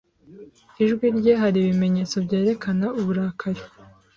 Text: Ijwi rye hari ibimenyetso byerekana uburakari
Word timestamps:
Ijwi 0.83 1.05
rye 1.17 1.33
hari 1.41 1.57
ibimenyetso 1.61 2.15
byerekana 2.25 2.85
uburakari 2.99 3.61